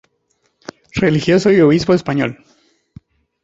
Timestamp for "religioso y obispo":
0.95-1.93